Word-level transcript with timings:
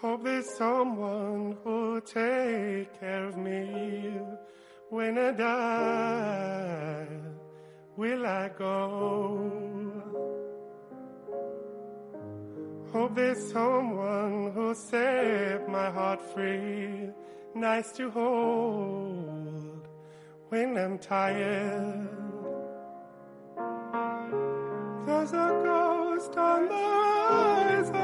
Hope 0.00 0.24
there's 0.24 0.48
someone 0.56 1.58
who'll 1.62 2.00
take 2.00 2.98
care 2.98 3.26
of 3.26 3.36
me 3.36 4.18
when 4.88 5.18
I 5.18 5.32
die. 5.32 7.06
Will 7.98 8.24
I 8.24 8.48
go? 8.48 9.52
Hope 12.90 13.14
there's 13.14 13.52
someone 13.52 14.52
who'll 14.54 14.74
set 14.74 15.68
my 15.68 15.90
heart 15.90 16.22
free, 16.32 17.10
nice 17.54 17.92
to 17.92 18.10
hold 18.10 19.86
when 20.48 20.78
I'm 20.78 20.96
tired. 20.96 22.08
There's 25.04 25.32
a 25.34 25.60
ghost 25.62 26.36
on 26.38 26.68
the 26.68 26.74
horizon 26.74 27.99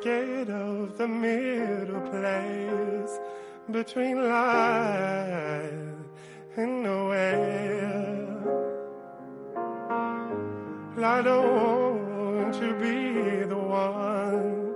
scared 0.00 0.50
of 0.50 0.98
the 0.98 1.08
middle 1.08 2.00
place 2.10 3.18
between 3.70 4.16
life 4.28 5.72
and 6.56 6.82
nowhere. 6.82 8.26
I 10.98 11.22
don't 11.22 12.42
want 12.42 12.54
to 12.54 12.74
be 12.74 13.44
the 13.44 13.56
one 13.56 14.74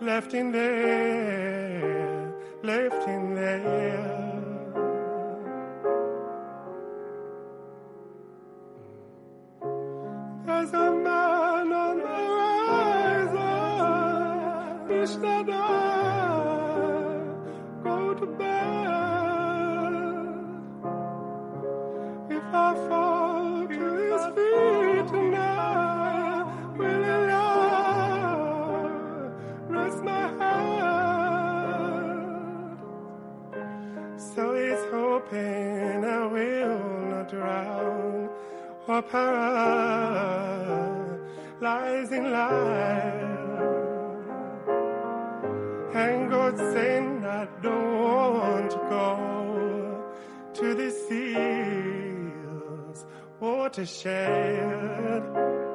left 0.00 0.34
in 0.34 0.52
there, 0.52 2.34
left 2.62 3.08
in 3.08 3.34
there. 3.34 4.17
That 15.16 15.48
I 15.48 17.22
go 17.82 18.14
to 18.14 18.26
bed. 18.26 18.48
If 22.30 22.44
I 22.52 22.74
fall 22.88 23.66
to 23.66 23.86
his 23.96 24.24
feet 24.36 25.06
tonight, 25.08 26.44
will 26.76 27.04
I 27.30 27.34
rest 29.68 30.00
my 30.04 30.26
head? 30.38 31.48
So 34.18 34.42
he's 34.54 34.84
hoping 34.92 36.04
I 36.04 36.26
will 36.26 36.78
not 37.10 37.28
drown 37.30 38.28
or 38.86 39.02
paralyze 39.02 40.12
in 42.12 42.30
life. 42.30 43.37
Lord, 46.48 46.72
saying, 46.72 47.24
I 47.26 47.46
don't 47.62 47.98
want 47.98 48.70
to 48.70 48.76
go 48.88 50.04
to 50.54 50.74
the 50.74 50.90
sea's 50.90 51.36
or 53.38 53.68
to 53.68 53.84
shed. 53.84 55.67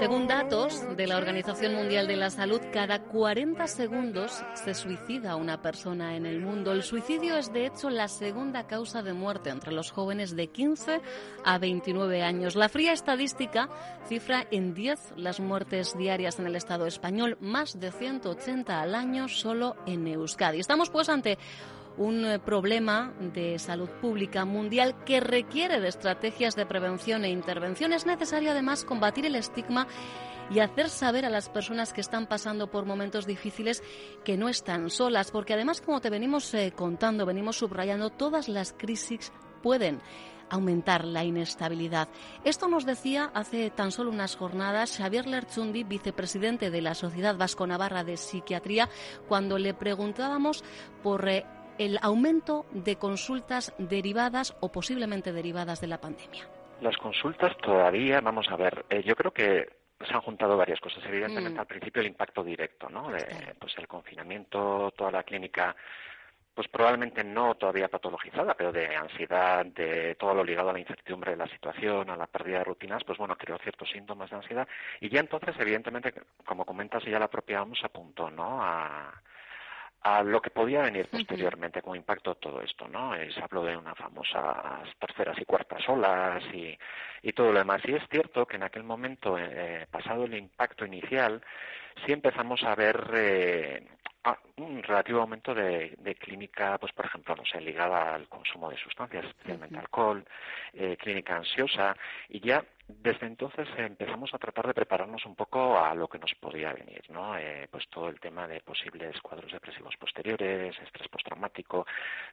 Según 0.00 0.26
datos 0.26 0.96
de 0.96 1.06
la 1.06 1.18
Organización 1.18 1.74
Mundial 1.74 2.06
de 2.08 2.16
la 2.16 2.30
Salud, 2.30 2.62
cada 2.72 3.02
40 3.02 3.66
segundos 3.66 4.42
se 4.54 4.72
suicida 4.72 5.36
una 5.36 5.60
persona 5.60 6.16
en 6.16 6.24
el 6.24 6.40
mundo. 6.40 6.72
El 6.72 6.82
suicidio 6.82 7.36
es, 7.36 7.52
de 7.52 7.66
hecho, 7.66 7.90
la 7.90 8.08
segunda 8.08 8.66
causa 8.66 9.02
de 9.02 9.12
muerte 9.12 9.50
entre 9.50 9.72
los 9.72 9.90
jóvenes 9.90 10.34
de 10.34 10.46
15 10.46 11.02
a 11.44 11.58
29 11.58 12.22
años. 12.22 12.56
La 12.56 12.70
fría 12.70 12.94
estadística 12.94 13.68
cifra 14.08 14.46
en 14.50 14.72
10 14.72 15.16
las 15.16 15.38
muertes 15.38 15.94
diarias 15.98 16.38
en 16.38 16.46
el 16.46 16.56
Estado 16.56 16.86
español, 16.86 17.36
más 17.42 17.78
de 17.78 17.92
180 17.92 18.80
al 18.80 18.94
año 18.94 19.28
solo 19.28 19.76
en 19.84 20.06
Euskadi. 20.06 20.60
Estamos 20.60 20.88
pues 20.88 21.10
ante 21.10 21.36
un 22.00 22.24
eh, 22.24 22.38
problema 22.38 23.12
de 23.20 23.58
salud 23.58 23.90
pública 24.00 24.46
mundial 24.46 24.96
que 25.04 25.20
requiere 25.20 25.80
de 25.80 25.88
estrategias 25.88 26.56
de 26.56 26.64
prevención 26.64 27.26
e 27.26 27.28
intervención. 27.28 27.92
Es 27.92 28.06
necesario 28.06 28.52
además 28.52 28.86
combatir 28.86 29.26
el 29.26 29.34
estigma 29.34 29.86
y 30.50 30.60
hacer 30.60 30.88
saber 30.88 31.26
a 31.26 31.30
las 31.30 31.50
personas 31.50 31.92
que 31.92 32.00
están 32.00 32.26
pasando 32.26 32.70
por 32.70 32.86
momentos 32.86 33.26
difíciles 33.26 33.82
que 34.24 34.38
no 34.38 34.48
están 34.48 34.88
solas, 34.88 35.30
porque 35.30 35.52
además, 35.52 35.82
como 35.82 36.00
te 36.00 36.08
venimos 36.08 36.52
eh, 36.54 36.72
contando, 36.74 37.26
venimos 37.26 37.58
subrayando, 37.58 38.08
todas 38.08 38.48
las 38.48 38.72
crisis 38.72 39.30
pueden 39.62 40.00
aumentar 40.48 41.04
la 41.04 41.22
inestabilidad. 41.22 42.08
Esto 42.44 42.66
nos 42.66 42.86
decía 42.86 43.30
hace 43.34 43.70
tan 43.70 43.92
solo 43.92 44.10
unas 44.10 44.36
jornadas 44.36 44.96
Xavier 44.96 45.26
Lerchundi, 45.26 45.84
vicepresidente 45.84 46.70
de 46.70 46.80
la 46.80 46.94
Sociedad 46.94 47.36
Vasco 47.36 47.66
Navarra 47.66 48.04
de 48.04 48.16
Psiquiatría, 48.16 48.88
cuando 49.28 49.58
le 49.58 49.74
preguntábamos 49.74 50.64
por 51.02 51.28
eh, 51.28 51.44
el 51.80 51.98
aumento 52.02 52.66
de 52.72 52.96
consultas 52.96 53.74
derivadas 53.78 54.54
o 54.60 54.70
posiblemente 54.70 55.32
derivadas 55.32 55.80
de 55.80 55.86
la 55.86 55.98
pandemia. 55.98 56.46
Las 56.82 56.94
consultas 56.98 57.56
todavía, 57.56 58.20
vamos 58.20 58.46
a 58.50 58.56
ver, 58.56 58.84
eh, 58.90 59.02
yo 59.02 59.16
creo 59.16 59.32
que 59.32 59.66
se 60.06 60.12
han 60.12 60.20
juntado 60.20 60.58
varias 60.58 60.78
cosas. 60.78 61.02
Evidentemente, 61.06 61.56
Mm. 61.56 61.60
al 61.60 61.66
principio 61.66 62.00
el 62.02 62.08
impacto 62.08 62.44
directo, 62.44 62.90
¿no? 62.90 63.10
De, 63.10 63.24
pues 63.58 63.72
el 63.78 63.88
confinamiento, 63.88 64.92
toda 64.94 65.10
la 65.10 65.22
clínica, 65.22 65.74
pues 66.54 66.68
probablemente 66.68 67.24
no 67.24 67.54
todavía 67.54 67.88
patologizada, 67.88 68.52
pero 68.52 68.72
de 68.72 68.94
ansiedad, 68.94 69.64
de 69.64 70.16
todo 70.16 70.34
lo 70.34 70.44
ligado 70.44 70.68
a 70.68 70.72
la 70.74 70.80
incertidumbre 70.80 71.30
de 71.30 71.38
la 71.38 71.48
situación, 71.48 72.10
a 72.10 72.16
la 72.16 72.26
pérdida 72.26 72.58
de 72.58 72.64
rutinas, 72.64 73.04
pues 73.04 73.16
bueno, 73.16 73.36
creó 73.36 73.56
ciertos 73.56 73.88
síntomas 73.88 74.28
de 74.28 74.36
ansiedad. 74.36 74.68
Y 75.00 75.08
ya 75.08 75.20
entonces, 75.20 75.54
evidentemente, 75.58 76.12
como 76.44 76.66
comentas, 76.66 77.02
ya 77.06 77.18
la 77.18 77.28
propia 77.28 77.62
OMS 77.62 77.82
apuntó, 77.84 78.30
¿no? 78.30 78.62
A, 78.62 79.14
a 80.02 80.22
lo 80.22 80.40
que 80.40 80.50
podía 80.50 80.82
venir 80.82 81.08
posteriormente 81.08 81.82
como 81.82 81.94
impacto 81.94 82.34
todo 82.36 82.62
esto, 82.62 82.88
¿no? 82.88 83.14
Eh, 83.14 83.30
Se 83.32 83.42
habló 83.42 83.64
de 83.64 83.76
unas 83.76 83.96
famosas 83.98 84.88
terceras 84.98 85.38
y 85.38 85.44
cuartas 85.44 85.86
olas 85.88 86.42
y, 86.54 86.76
y 87.22 87.32
todo 87.32 87.52
lo 87.52 87.58
demás. 87.58 87.82
Y 87.84 87.94
es 87.94 88.02
cierto 88.10 88.46
que 88.46 88.56
en 88.56 88.62
aquel 88.62 88.82
momento, 88.82 89.36
eh, 89.38 89.86
pasado 89.90 90.24
el 90.24 90.34
impacto 90.34 90.86
inicial, 90.86 91.42
sí 92.06 92.12
empezamos 92.12 92.62
a 92.64 92.74
ver 92.74 93.10
eh, 93.14 93.86
ah, 94.24 94.38
un 94.56 94.82
relativo 94.82 95.20
aumento 95.20 95.54
de, 95.54 95.94
de 95.98 96.14
clínica, 96.14 96.78
pues 96.78 96.92
por 96.92 97.04
ejemplo, 97.04 97.36
no 97.36 97.44
sé, 97.44 97.60
ligada 97.60 98.14
al 98.14 98.26
consumo 98.28 98.70
de 98.70 98.78
sustancias, 98.78 99.26
especialmente 99.26 99.78
alcohol, 99.78 100.24
eh, 100.72 100.96
clínica 100.96 101.36
ansiosa, 101.36 101.94
y 102.30 102.40
ya 102.40 102.64
desde 102.98 103.26
entonces 103.26 103.68
empezamos 103.76 104.32
a 104.34 104.38
tratar 104.38 104.66
de 104.66 104.74
prepararnos 104.74 105.24
un 105.26 105.34
poco 105.34 105.78
a 105.78 105.94
lo 105.94 106.08
que 106.08 106.18
nos 106.18 106.34
podía 106.34 106.72
venir, 106.72 107.02
¿no? 107.10 107.36
Eh, 107.36 107.68
pues 107.70 107.88
todo 107.88 108.08
el 108.08 108.20
tema 108.20 108.46
de 108.46 108.60
posibles 108.60 109.20
cuadros 109.20 109.52
depresivos 109.52 109.96
posteriores, 109.96 110.78
estrés 110.78 111.08
postraumático, 111.08 111.86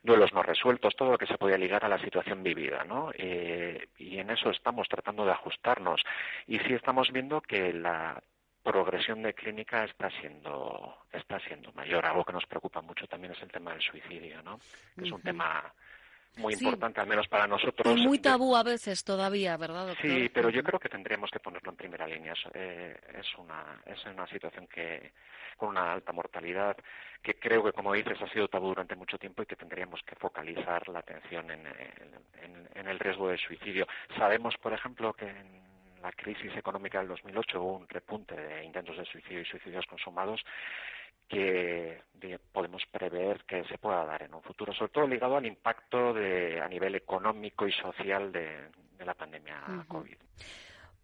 duelos 0.04 0.34
no 0.34 0.44
resueltos, 0.44 0.96
todo 0.96 1.12
lo 1.12 1.18
que 1.18 1.28
se 1.28 1.38
podía 1.38 1.58
ligar 1.58 1.86
a 1.86 1.90
la 1.90 2.00
situación 2.00 2.44
vivida, 2.44 2.84
¿no? 2.84 3.12
Eh, 3.14 3.90
y 3.98 4.20
en 4.20 4.30
eso 4.30 4.50
estamos 4.50 4.88
tratando 4.90 5.26
de 5.26 5.32
ajustarnos. 5.32 6.02
Y 6.48 6.60
sí 6.60 6.74
estamos 6.74 7.12
viendo 7.12 7.42
que 7.42 7.74
la 7.74 8.22
progresión 8.64 9.22
de 9.24 9.34
clínica 9.34 9.86
está 9.86 10.10
siendo 10.20 10.98
está 11.12 11.40
siendo 11.40 11.72
mayor. 11.74 12.06
Algo 12.06 12.26
que 12.26 12.34
nos 12.34 12.46
preocupa 12.46 12.82
mucho 12.82 13.08
también 13.08 13.34
es 13.34 13.42
el 13.42 13.52
tema 13.52 13.72
del 13.72 13.82
suicidio, 13.82 14.42
¿no? 14.44 14.60
Que 14.96 15.06
es 15.06 15.12
un 15.12 15.22
tema 15.22 15.74
muy 16.36 16.54
importante, 16.54 17.02
al 17.02 17.08
menos 17.08 17.28
para 17.28 17.48
nosotros. 17.48 17.98
Muy 17.98 18.20
tabú 18.20 18.56
a 18.56 18.64
veces 18.64 19.04
todavía, 19.04 19.58
¿verdad? 19.58 19.88
Doctor? 19.88 20.10
Sí, 20.10 20.30
pero 20.34 20.50
yo 20.50 20.64
creo 20.64 20.80
que 20.80 20.90
tendríamos 20.90 21.32
que 21.32 21.40
ponerlo 21.40 21.72
en 21.72 21.78
primera 21.78 22.08
línea. 22.08 22.34
Es, 22.34 22.40
eh, 22.54 22.96
es, 23.20 23.28
una, 23.38 23.82
es 23.86 24.04
una 24.06 24.28
situación 24.28 24.68
que 24.68 25.14
con 25.58 25.70
una 25.70 25.94
alta 25.94 26.12
mortalidad 26.12 26.78
que 27.24 27.40
creo 27.40 27.64
que, 27.64 27.72
como 27.72 27.94
dices, 27.94 28.22
ha 28.22 28.30
sido 28.32 28.48
tabú 28.48 28.68
durante 28.68 28.96
mucho 28.96 29.18
tiempo 29.18 29.42
y 29.42 29.48
que 29.48 29.56
tendríamos 29.56 30.02
que 30.04 30.16
focalizar 30.16 30.88
la 30.90 31.00
atención 31.00 31.50
en, 31.50 31.66
en, 31.66 32.70
en 32.76 32.88
el 32.88 33.00
riesgo 33.00 33.30
de 33.30 33.38
suicidio. 33.38 33.88
Sabemos, 34.18 34.56
por 34.58 34.72
ejemplo, 34.74 35.14
que 35.14 35.28
en 35.28 35.68
la 36.02 36.12
crisis 36.12 36.56
económica 36.56 37.00
del 37.00 37.08
2008 37.08 37.62
hubo 37.62 37.78
un 37.78 37.88
repunte 37.90 38.36
de 38.36 38.64
intentos 38.64 38.98
de 38.98 39.06
suicidio 39.06 39.42
y 39.42 39.46
suicidios 39.46 39.86
consumados 39.88 40.42
que 41.28 42.02
podemos 42.52 42.84
prever 42.92 43.44
que 43.46 43.64
se 43.66 43.78
pueda 43.78 44.04
dar 44.06 44.24
en 44.24 44.34
un 44.34 44.42
futuro, 44.42 44.74
sobre 44.74 44.92
todo 44.92 45.08
ligado 45.08 45.38
al 45.38 45.46
impacto 45.46 46.14
de, 46.14 46.60
a 46.60 46.68
nivel 46.68 46.96
económico 46.96 47.68
y 47.68 47.72
social 47.72 48.32
de, 48.32 48.70
la 49.06 49.14
pandemia 49.14 49.86
COVID 49.88 50.18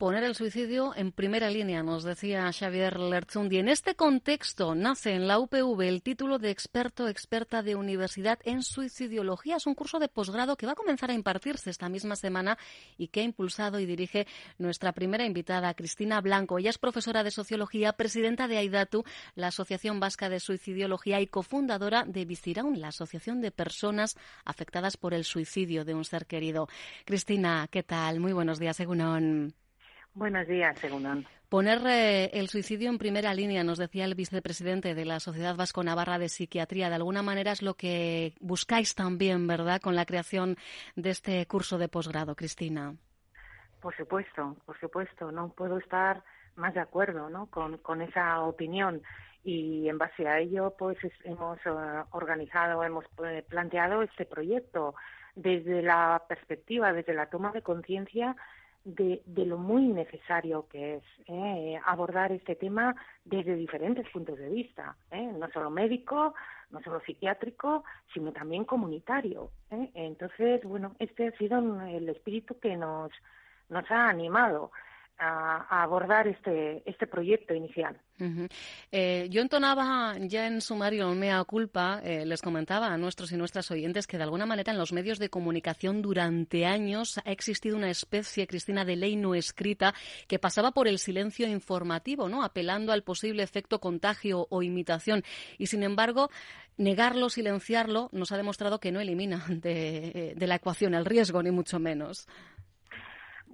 poner 0.04 0.26
el 0.26 0.36
suicidio 0.36 0.94
en 0.98 1.14
primera 1.14 1.50
línea, 1.50 1.82
nos 1.82 2.04
decía 2.04 2.52
Xavier 2.52 3.00
Lerzundi. 3.00 3.60
En 3.60 3.70
este 3.70 3.96
contexto 3.96 4.76
nace 4.76 5.14
en 5.14 5.30
la 5.30 5.40
UPV 5.40 5.80
el 5.84 6.04
título 6.04 6.40
de 6.40 6.50
experto 6.50 7.08
experta 7.08 7.64
de 7.64 7.78
universidad 7.78 8.38
en 8.44 8.64
suicidología. 8.64 9.56
Es 9.56 9.66
un 9.66 9.76
curso 9.76 10.00
de 10.00 10.10
posgrado 10.10 10.58
que 10.58 10.66
va 10.66 10.74
a 10.74 10.76
comenzar 10.76 11.10
a 11.10 11.14
impartirse 11.14 11.70
esta 11.70 11.88
misma 11.88 12.18
semana 12.18 12.58
y 12.98 13.08
que 13.08 13.22
ha 13.22 13.24
impulsado 13.24 13.80
y 13.80 13.86
dirige 13.86 14.28
nuestra 14.58 14.92
primera 14.92 15.24
invitada, 15.26 15.74
Cristina 15.74 16.20
Blanco. 16.20 16.60
Ella 16.60 16.72
es 16.72 16.78
profesora 16.78 17.24
de 17.24 17.32
sociología, 17.32 17.94
presidenta 17.94 18.50
de 18.50 18.58
AIDATU, 18.58 19.06
la 19.36 19.48
Asociación 19.48 20.02
Vasca 20.02 20.28
de 20.28 20.42
Suicidología 20.42 21.22
y 21.22 21.28
cofundadora 21.28 22.04
de 22.06 22.26
Viciraun, 22.26 22.82
la 22.82 22.90
Asociación 22.90 23.40
de 23.40 23.52
Personas 23.52 24.18
Afectadas 24.44 24.98
por 24.98 25.14
el 25.14 25.24
Suicidio 25.24 25.86
de 25.86 25.94
un 25.94 26.04
Ser 26.04 26.26
Querido. 26.26 26.68
Cristina, 27.06 27.70
¿qué 27.72 27.84
tal? 27.84 28.20
Muy 28.20 28.34
buenos 28.34 28.60
días, 28.60 28.76
según 28.76 29.00
Buenos 30.16 30.48
días, 30.48 30.78
según 30.80 31.26
Poner 31.50 31.80
eh, 31.88 32.32
el 32.34 32.50
suicidio 32.50 32.90
en 32.90 32.98
primera 32.98 33.34
línea, 33.34 33.64
nos 33.64 33.78
decía 33.78 34.06
el 34.06 34.16
vicepresidente 34.16 34.96
de 34.96 35.06
la 35.06 35.20
Sociedad 35.20 35.56
Vasco 35.56 35.84
Navarra 35.84 36.18
de 36.18 36.30
Psiquiatría. 36.30 36.90
De 36.90 36.96
alguna 36.96 37.22
manera 37.22 37.52
es 37.52 37.62
lo 37.62 37.76
que 37.76 38.34
buscáis 38.40 38.96
también, 38.96 39.46
¿verdad?, 39.46 39.82
con 39.82 39.96
la 39.96 40.06
creación 40.06 40.56
de 40.96 41.12
este 41.12 41.46
curso 41.46 41.78
de 41.78 41.90
posgrado, 41.90 42.36
Cristina. 42.36 42.96
Por 43.82 43.96
supuesto, 43.96 44.56
por 44.66 44.80
supuesto. 44.80 45.32
No 45.32 45.50
puedo 45.50 45.78
estar 45.78 46.24
más 46.56 46.74
de 46.74 46.80
acuerdo 46.80 47.30
¿no? 47.30 47.48
con, 47.48 47.78
con 47.78 48.02
esa 48.02 48.42
opinión 48.42 49.02
y 49.44 49.90
en 49.90 49.98
base 49.98 50.28
a 50.28 50.40
ello 50.40 50.74
pues 50.78 50.98
hemos 51.24 51.58
eh, 51.66 51.70
organizado, 52.12 52.84
hemos 52.84 53.06
eh, 53.26 53.44
planteado 53.48 54.02
este 54.02 54.26
proyecto 54.26 54.96
desde 55.36 55.82
la 55.82 56.24
perspectiva, 56.28 56.94
desde 56.94 57.14
la 57.14 57.30
toma 57.30 57.52
de 57.52 57.62
conciencia 57.62 58.36
de, 58.86 59.22
de, 59.26 59.46
lo 59.46 59.58
muy 59.58 59.88
necesario 59.88 60.68
que 60.68 60.96
es 60.96 61.04
¿eh? 61.28 61.80
abordar 61.86 62.32
este 62.32 62.56
tema 62.56 62.96
desde 63.24 63.56
diferentes 63.56 64.10
puntos 64.10 64.38
de 64.38 64.50
vista, 64.50 64.96
¿eh? 65.12 65.32
no 65.38 65.50
solo 65.52 65.70
médico, 65.70 66.34
no 66.70 66.82
solo 66.82 67.00
psiquiátrico, 67.02 67.84
sino 68.14 68.32
también 68.32 68.66
comunitario. 68.66 69.52
¿eh? 69.72 69.90
Entonces, 69.94 70.64
bueno, 70.64 70.96
este 71.00 71.28
ha 71.28 71.38
sido 71.38 71.60
el 71.82 72.10
espíritu 72.10 72.60
que 72.60 72.76
nos, 72.76 73.12
nos 73.70 73.90
ha 73.90 74.10
animado 74.10 74.72
a, 75.18 75.84
abordar 75.84 76.28
este, 76.28 76.84
este 76.86 77.08
proyecto 77.08 77.54
inicial. 77.54 78.00
Eh, 78.92 79.28
yo 79.30 79.42
entonaba 79.42 80.16
ya 80.20 80.48
en 80.48 80.62
sumario 80.62 81.14
mea 81.14 81.44
culpa, 81.44 82.00
eh, 82.04 82.26
les 82.26 82.42
comentaba 82.42 82.88
a 82.88 82.98
nuestros 82.98 83.32
y 83.32 83.38
nuestras 83.38 83.70
oyentes 83.72 84.08
que 84.08 84.18
de 84.18 84.24
alguna 84.24 84.46
manera 84.46 84.72
en 84.72 84.78
los 84.78 84.94
medios 84.94 85.20
de 85.20 85.30
comunicación 85.30 86.02
durante 86.02 86.66
años 86.66 87.20
ha 87.26 87.32
existido 87.32 87.76
una 87.76 87.90
especie, 87.90 88.48
Cristina, 88.48 88.86
de 88.86 88.96
ley 88.96 89.16
no 89.16 89.36
escrita 89.36 89.94
que 90.28 90.40
pasaba 90.40 90.72
por 90.72 90.88
el 90.88 91.00
silencio 91.00 91.48
informativo, 91.48 92.30
¿no? 92.30 92.44
apelando 92.44 92.94
al 92.94 93.04
posible 93.04 93.44
efecto 93.44 93.80
contagio 93.80 94.48
o 94.50 94.64
imitación. 94.64 95.24
Y 95.58 95.68
sin 95.68 95.84
embargo, 95.84 96.30
negarlo, 96.78 97.30
silenciarlo, 97.30 98.10
nos 98.14 98.32
ha 98.32 98.38
demostrado 98.38 98.80
que 98.80 98.92
no 98.92 99.02
elimina 99.02 99.44
de, 99.50 100.34
de 100.36 100.48
la 100.48 100.56
ecuación 100.56 100.94
el 100.94 101.06
riesgo, 101.06 101.44
ni 101.44 101.52
mucho 101.52 101.80
menos 101.80 102.28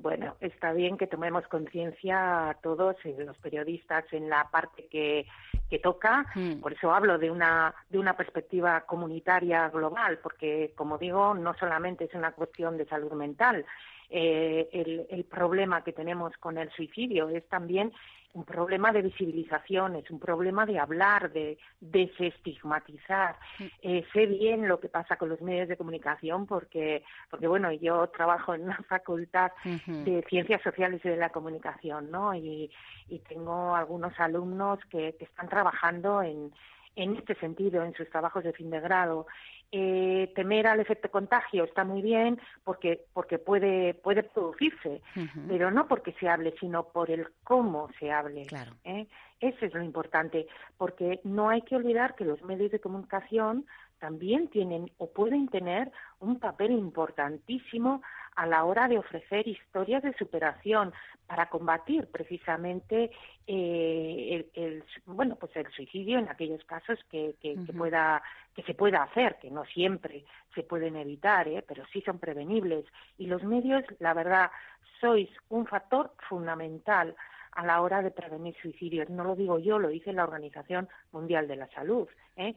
bueno, 0.01 0.35
está 0.39 0.73
bien 0.73 0.97
que 0.97 1.07
tomemos 1.07 1.47
conciencia 1.47 2.57
todos, 2.61 2.95
los 3.17 3.37
periodistas, 3.37 4.05
en 4.11 4.29
la 4.29 4.49
parte 4.49 4.87
que, 4.87 5.25
que 5.69 5.79
toca. 5.79 6.25
Mm. 6.35 6.61
Por 6.61 6.73
eso 6.73 6.93
hablo 6.93 7.17
de 7.17 7.29
una, 7.29 7.73
de 7.89 7.99
una 7.99 8.15
perspectiva 8.15 8.81
comunitaria 8.81 9.69
global, 9.69 10.19
porque, 10.21 10.73
como 10.75 10.97
digo, 10.97 11.33
no 11.33 11.53
solamente 11.55 12.05
es 12.05 12.13
una 12.13 12.31
cuestión 12.31 12.77
de 12.77 12.85
salud 12.85 13.11
mental. 13.13 13.65
Eh, 14.09 14.69
el, 14.71 15.05
el 15.09 15.23
problema 15.25 15.83
que 15.83 15.93
tenemos 15.93 16.35
con 16.37 16.57
el 16.57 16.71
suicidio 16.71 17.29
es 17.29 17.47
también 17.47 17.91
un 18.33 18.43
problema 18.43 18.91
de 18.91 19.01
visibilización, 19.01 19.95
es 19.95 20.09
un 20.11 20.19
problema 20.19 20.65
de 20.65 20.79
hablar, 20.79 21.31
de 21.31 21.57
desestigmatizar. 21.79 23.37
Eh, 23.81 24.05
sé 24.13 24.27
bien 24.27 24.67
lo 24.67 24.79
que 24.79 24.87
pasa 24.87 25.15
con 25.15 25.29
los 25.29 25.41
medios 25.41 25.67
de 25.67 25.77
comunicación 25.77 26.45
porque, 26.45 27.03
porque 27.29 27.47
bueno, 27.47 27.71
yo 27.71 28.07
trabajo 28.09 28.53
en 28.53 28.63
una 28.63 28.77
facultad 28.89 29.51
de 29.63 30.23
ciencias 30.29 30.61
sociales 30.61 31.01
y 31.03 31.09
de 31.09 31.17
la 31.17 31.29
comunicación, 31.29 32.11
¿no? 32.11 32.33
Y, 32.35 32.71
y 33.07 33.19
tengo 33.19 33.75
algunos 33.75 34.17
alumnos 34.19 34.79
que, 34.91 35.15
que 35.17 35.25
están 35.25 35.49
trabajando 35.49 36.21
en, 36.21 36.51
en 36.95 37.15
este 37.15 37.35
sentido 37.35 37.83
en 37.83 37.93
sus 37.93 38.09
trabajos 38.09 38.43
de 38.43 38.53
fin 38.53 38.69
de 38.69 38.79
grado. 38.79 39.25
Eh, 39.71 40.31
temer 40.35 40.65
al 40.65 40.79
efecto 40.79 41.11
contagio 41.11 41.63
está 41.63 41.83
muy 41.83 42.01
bien 42.01 42.39
porque 42.63 43.05
porque 43.13 43.37
puede 43.37 43.93
puede 43.93 44.23
producirse, 44.23 45.01
pero 45.47 45.69
no 45.69 45.87
porque 45.87 46.13
se 46.13 46.27
hable, 46.27 46.55
sino 46.59 46.87
por 46.87 47.11
el 47.11 47.27
cómo 47.43 47.87
se 47.99 48.11
hable. 48.11 48.47
Claro. 48.47 48.71
¿eh? 48.83 49.07
Eso 49.39 49.65
es 49.65 49.73
lo 49.73 49.83
importante, 49.83 50.47
porque 50.77 51.19
no 51.23 51.49
hay 51.49 51.61
que 51.61 51.75
olvidar 51.75 52.15
que 52.15 52.25
los 52.25 52.41
medios 52.41 52.71
de 52.71 52.79
comunicación 52.79 53.67
también 53.99 54.47
tienen 54.47 54.91
o 54.97 55.11
pueden 55.11 55.47
tener 55.49 55.91
un 56.19 56.39
papel 56.39 56.71
importantísimo 56.71 58.01
a 58.35 58.45
la 58.45 58.63
hora 58.63 58.87
de 58.87 58.97
ofrecer 58.97 59.47
historias 59.47 60.03
de 60.03 60.13
superación 60.13 60.93
para 61.27 61.49
combatir 61.49 62.07
precisamente 62.07 63.11
eh, 63.45 64.49
el, 64.53 64.83
bueno 65.05 65.35
pues 65.35 65.55
el 65.55 65.69
suicidio 65.71 66.19
en 66.19 66.29
aquellos 66.29 66.63
casos 66.65 66.99
que, 67.09 67.35
que, 67.41 67.55
pueda 67.77 68.21
que 68.55 68.63
se 68.63 68.73
pueda 68.73 69.03
hacer 69.03 69.37
que 69.39 69.51
no 69.51 69.65
siempre 69.65 70.25
se 70.55 70.63
pueden 70.63 70.95
evitar 70.95 71.47
¿eh? 71.47 71.63
pero 71.67 71.85
sí 71.93 72.01
son 72.01 72.19
prevenibles 72.19 72.85
y 73.17 73.27
los 73.27 73.43
medios 73.43 73.83
la 73.99 74.13
verdad 74.13 74.51
sois 74.99 75.29
un 75.49 75.65
factor 75.65 76.11
fundamental 76.27 77.15
a 77.59 77.65
la 77.65 77.81
hora 77.81 78.01
de 78.01 78.11
prevenir 78.11 78.55
suicidios. 78.61 79.09
No 79.09 79.25
lo 79.25 79.35
digo 79.35 79.59
yo, 79.59 79.79
lo 79.79 79.89
dice 79.89 80.13
la 80.13 80.23
Organización 80.23 80.87
Mundial 81.11 81.45
de 81.45 81.57
la 81.57 81.67
Salud. 81.71 82.07
¿eh? 82.37 82.55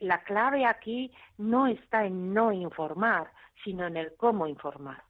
la 0.00 0.22
clave 0.22 0.64
aquí 0.64 1.12
no 1.36 1.66
está 1.66 2.06
en 2.06 2.32
no 2.32 2.52
informar, 2.52 3.32
sino 3.64 3.88
en 3.88 3.96
el 3.96 4.14
cómo 4.14 4.46
informar. 4.46 5.02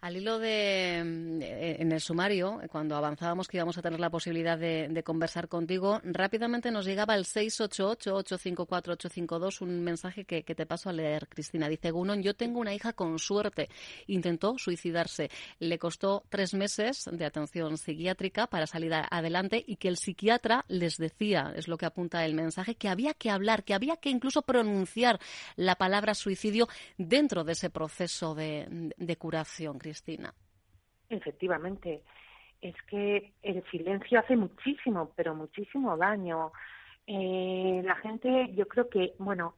Al 0.00 0.16
hilo 0.16 0.38
de, 0.38 1.02
mm, 1.04 1.42
eh, 1.42 1.76
en 1.80 1.92
el 1.92 2.00
sumario, 2.00 2.62
cuando 2.70 2.96
avanzábamos 2.96 3.46
que 3.48 3.58
íbamos 3.58 3.76
a 3.76 3.82
tener 3.82 4.00
la 4.00 4.08
posibilidad 4.10 4.56
de, 4.58 5.02
conversar 5.04 5.48
contigo, 5.48 6.00
rápidamente 6.04 6.70
nos 6.70 6.84
llegaba 6.84 7.14
el 7.14 7.24
688-854-852, 7.24 9.60
un 9.60 9.82
mensaje 9.82 10.24
que, 10.24 10.42
te 10.42 10.66
paso 10.66 10.90
a 10.90 10.92
leer, 10.92 11.26
Cristina. 11.28 11.68
Dice 11.68 11.90
Gunon, 11.90 12.22
yo 12.22 12.34
tengo 12.34 12.60
una 12.60 12.74
hija 12.74 12.92
con 12.92 13.18
suerte. 13.18 13.68
Intentó 14.06 14.58
suicidarse. 14.58 15.30
Le 15.60 15.78
costó 15.78 16.24
tres 16.28 16.52
meses 16.54 17.08
de 17.10 17.24
atención 17.24 17.78
psiquiátrica 17.78 18.48
para 18.48 18.66
salir 18.66 18.92
adelante 18.92 19.64
y 19.66 19.76
que 19.76 19.88
el 19.88 19.96
psiquiatra 19.96 20.66
les 20.68 20.96
decía, 20.96 21.52
es 21.54 21.68
lo 21.68 21.78
que 21.78 21.86
apunta 21.86 22.24
el 22.24 22.34
mensaje, 22.34 22.74
que 22.74 22.88
había 22.88 23.14
que 23.14 23.30
hablar, 23.30 23.62
que 23.64 23.74
había 23.74 23.96
que 23.96 24.10
incluso 24.10 24.42
pronunciar 24.42 25.20
la 25.56 25.76
palabra 25.76 26.14
suicidio 26.14 26.68
dentro 26.96 27.44
de 27.44 27.52
ese 27.52 27.70
proceso 27.70 28.34
de 28.34 29.17
curación, 29.18 29.78
Cristina. 29.78 30.32
Efectivamente, 31.08 32.02
es 32.60 32.74
que 32.88 33.32
el 33.42 33.62
silencio 33.70 34.20
hace 34.20 34.36
muchísimo, 34.36 35.12
pero 35.16 35.34
muchísimo 35.34 35.96
daño. 35.96 36.52
Eh, 37.06 37.82
la 37.84 37.96
gente, 37.96 38.52
yo 38.54 38.66
creo 38.66 38.88
que, 38.88 39.14
bueno, 39.18 39.56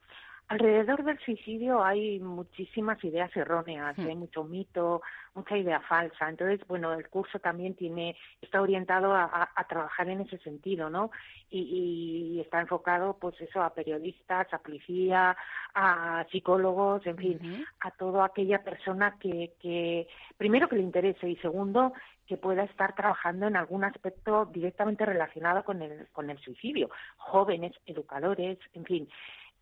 Alrededor 0.51 1.05
del 1.05 1.17
suicidio 1.19 1.81
hay 1.81 2.19
muchísimas 2.19 3.01
ideas 3.05 3.33
erróneas, 3.37 3.97
hmm. 3.97 4.05
hay 4.05 4.15
mucho 4.17 4.43
mito, 4.43 5.01
mucha 5.33 5.57
idea 5.57 5.79
falsa. 5.79 6.27
Entonces, 6.27 6.59
bueno, 6.67 6.91
el 6.91 7.07
curso 7.07 7.39
también 7.39 7.73
tiene 7.73 8.17
está 8.41 8.61
orientado 8.61 9.15
a, 9.15 9.49
trabajar 9.69 10.09
en 10.09 10.19
ese 10.19 10.37
sentido, 10.39 10.89
¿no? 10.89 11.09
Y, 11.49 12.41
está 12.41 12.59
enfocado, 12.59 13.17
pues 13.17 13.39
eso, 13.39 13.63
a 13.63 13.73
periodistas, 13.73 14.53
a 14.53 14.57
policía, 14.57 15.37
a 15.73 16.25
psicólogos, 16.29 17.07
en 17.07 17.15
fin, 17.15 17.65
a 17.79 17.91
toda 17.91 18.25
aquella 18.25 18.61
persona 18.61 19.15
que, 19.21 19.53
que 19.61 20.09
primero 20.35 20.67
que 20.67 20.75
le 20.75 20.81
interese 20.81 21.29
y 21.29 21.37
segundo 21.37 21.93
que 22.27 22.35
pueda 22.35 22.63
estar 22.63 22.93
trabajando 22.93 23.47
en 23.47 23.55
algún 23.55 23.85
aspecto 23.85 24.45
directamente 24.47 25.05
relacionado 25.05 25.63
con 25.63 25.81
el 25.81 26.07
con 26.11 26.29
el 26.29 26.37
suicidio, 26.39 26.89
jóvenes, 27.15 27.71
educadores, 27.85 28.57
en 28.73 28.83
fin. 28.83 29.09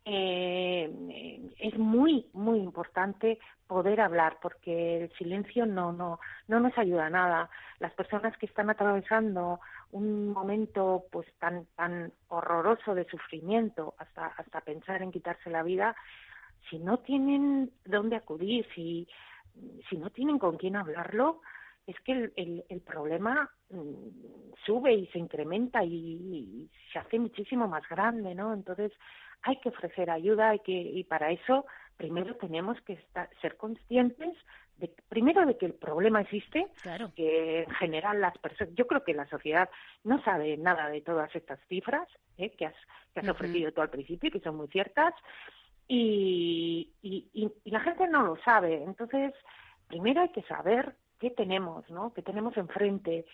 Eh, 0.04 1.50
es 1.58 1.78
muy, 1.78 2.26
muy 2.32 2.58
importante 2.58 3.38
poder 3.66 4.00
hablar 4.00 4.38
porque 4.42 5.04
el 5.04 5.12
silencio 5.12 5.66
no, 5.66 5.92
no, 5.92 6.18
no 6.48 6.60
nos 6.60 6.76
ayuda 6.76 7.06
a 7.06 7.10
nada. 7.10 7.50
Las 7.78 7.92
personas 7.94 8.36
que 8.38 8.46
están 8.46 8.70
atravesando 8.70 9.60
un 9.92 10.32
momento 10.32 11.04
pues 11.12 11.26
tan, 11.38 11.66
tan 11.76 12.12
horroroso 12.28 12.94
de 12.94 13.04
sufrimiento 13.04 13.94
hasta, 13.98 14.26
hasta 14.26 14.60
pensar 14.60 15.02
en 15.02 15.12
quitarse 15.12 15.50
la 15.50 15.62
vida, 15.62 15.94
si 16.68 16.78
no 16.78 16.98
tienen 16.98 17.70
dónde 17.84 18.16
acudir, 18.16 18.66
si, 18.74 19.06
si 19.88 19.96
no 19.98 20.10
tienen 20.10 20.38
con 20.38 20.56
quién 20.56 20.76
hablarlo, 20.76 21.40
es 21.86 21.98
que 22.00 22.12
el, 22.12 22.64
el, 22.68 22.80
problema 22.80 23.50
mm, 23.70 24.54
sube 24.64 24.92
y 24.94 25.06
se 25.08 25.18
incrementa 25.18 25.82
y, 25.84 25.90
y, 25.92 26.70
se 26.92 26.98
hace 26.98 27.18
muchísimo 27.18 27.66
más 27.68 27.88
grande, 27.88 28.34
¿no? 28.34 28.52
Entonces 28.52 28.92
hay 29.42 29.56
que 29.60 29.70
ofrecer 29.70 30.10
ayuda, 30.10 30.50
hay 30.50 30.60
que 30.60 30.72
y 30.72 31.04
para 31.04 31.30
eso 31.30 31.66
primero 31.96 32.34
tenemos 32.36 32.80
que 32.82 32.94
estar, 32.94 33.28
ser 33.42 33.56
conscientes 33.56 34.34
de, 34.78 34.90
primero 35.08 35.44
de 35.44 35.58
que 35.58 35.66
el 35.66 35.74
problema 35.74 36.22
existe, 36.22 36.66
claro. 36.82 37.12
que 37.14 37.64
en 37.64 37.70
general 37.72 38.20
las 38.20 38.36
personas, 38.38 38.74
yo 38.74 38.86
creo 38.86 39.04
que 39.04 39.12
la 39.12 39.28
sociedad 39.28 39.68
no 40.04 40.22
sabe 40.24 40.56
nada 40.56 40.88
de 40.88 41.02
todas 41.02 41.34
estas 41.36 41.60
cifras 41.68 42.08
¿eh? 42.38 42.50
que 42.56 42.66
has, 42.66 42.74
que 43.12 43.20
has 43.20 43.26
uh 43.26 43.28
-huh. 43.28 43.32
ofrecido 43.32 43.72
tú 43.72 43.82
al 43.82 43.90
principio, 43.90 44.30
que 44.30 44.40
son 44.40 44.56
muy 44.56 44.68
ciertas, 44.68 45.12
y, 45.86 46.88
y, 47.02 47.28
y, 47.34 47.50
y 47.64 47.70
la 47.70 47.80
gente 47.80 48.06
no 48.08 48.22
lo 48.22 48.36
sabe. 48.42 48.82
Entonces, 48.82 49.34
primero 49.88 50.22
hay 50.22 50.30
que 50.30 50.42
saber 50.42 50.94
qué 51.18 51.30
tenemos, 51.30 51.88
¿no? 51.90 52.14
¿Qué 52.14 52.22
tenemos 52.22 52.56
enfrente? 52.56 53.26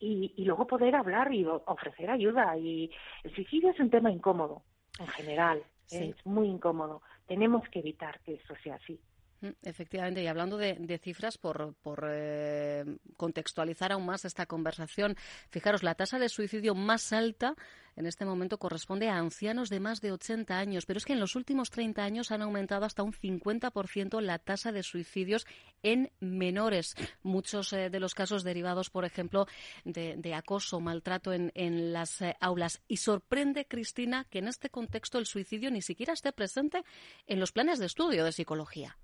Y, 0.00 0.32
y 0.36 0.44
luego 0.46 0.66
poder 0.66 0.96
hablar 0.96 1.32
y 1.32 1.44
ofrecer 1.46 2.10
ayuda. 2.10 2.56
Y 2.56 2.90
el 3.22 3.34
suicidio 3.34 3.70
es 3.70 3.78
un 3.78 3.90
tema 3.90 4.10
incómodo, 4.10 4.62
en 5.00 5.08
general. 5.08 5.64
Sí. 5.86 6.14
Es 6.16 6.26
muy 6.26 6.46
incómodo. 6.46 7.02
Tenemos 7.26 7.68
que 7.68 7.80
evitar 7.80 8.20
que 8.20 8.34
eso 8.34 8.54
sea 8.62 8.76
así. 8.76 9.00
Mm, 9.40 9.48
efectivamente, 9.62 10.22
y 10.22 10.26
hablando 10.26 10.58
de, 10.58 10.98
cifras, 11.02 11.38
por, 11.38 11.74
eh, 12.10 12.84
contextualizar 13.16 13.92
aún 13.92 14.06
más 14.06 14.24
esta 14.24 14.46
conversación, 14.46 15.16
fijaros, 15.48 15.82
la 15.82 15.94
tasa 15.94 16.18
de 16.18 16.28
suicidio 16.28 16.74
más 16.74 17.12
alta 17.12 17.54
en 17.96 18.06
este 18.06 18.24
momento 18.24 18.58
corresponde 18.58 19.08
a 19.08 19.16
ancianos 19.16 19.68
de 19.68 19.80
más 19.80 20.00
de 20.00 20.12
80 20.12 20.58
años, 20.58 20.86
pero 20.86 20.98
es 20.98 21.04
que 21.04 21.12
en 21.12 21.20
los 21.20 21.36
últimos 21.36 21.70
30 21.70 22.02
años 22.02 22.30
han 22.30 22.42
aumentado 22.42 22.84
hasta 22.84 23.02
un 23.02 23.12
50% 23.12 24.20
la 24.20 24.38
tasa 24.38 24.72
de 24.72 24.82
suicidios 24.82 25.46
en 25.82 26.10
menores. 26.20 26.94
Muchos 27.22 27.72
eh, 27.72 27.90
de 27.90 28.00
los 28.00 28.14
casos 28.14 28.44
derivados, 28.44 28.90
por 28.90 29.04
ejemplo, 29.04 29.46
de, 29.84 30.16
de 30.16 30.34
acoso, 30.34 30.80
maltrato 30.80 31.32
en, 31.32 31.50
en 31.54 31.92
las 31.92 32.22
eh, 32.22 32.36
aulas. 32.40 32.80
Y 32.88 32.98
sorprende, 32.98 33.66
Cristina, 33.66 34.24
que 34.30 34.38
en 34.38 34.48
este 34.48 34.70
contexto 34.70 35.18
el 35.18 35.26
suicidio 35.26 35.70
ni 35.70 35.82
siquiera 35.82 36.12
esté 36.12 36.32
presente 36.32 36.84
en 37.26 37.40
los 37.40 37.52
planes 37.52 37.78
de 37.78 37.86
estudio 37.86 38.24
de 38.24 38.32
psicología 38.32 38.96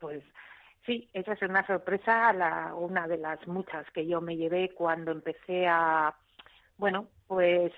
pues 0.00 0.22
sí, 0.86 1.08
esa 1.12 1.34
es 1.34 1.42
una 1.42 1.66
sorpresa, 1.66 2.32
la, 2.32 2.74
una 2.74 3.06
de 3.06 3.18
las 3.18 3.46
muchas 3.46 3.88
que 3.92 4.06
yo 4.06 4.20
me 4.20 4.36
llevé 4.36 4.70
cuando 4.70 5.12
empecé 5.12 5.68
a, 5.68 6.14
bueno, 6.76 7.06
pues 7.26 7.72